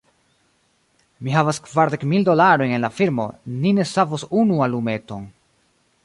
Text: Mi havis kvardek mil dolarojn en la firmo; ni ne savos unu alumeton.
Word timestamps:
Mi 1.25 1.33
havis 1.33 1.59
kvardek 1.65 2.05
mil 2.13 2.25
dolarojn 2.29 2.73
en 2.77 2.85
la 2.85 2.91
firmo; 3.01 3.27
ni 3.65 3.73
ne 3.81 3.85
savos 3.91 4.23
unu 4.45 4.57
alumeton. 4.69 5.29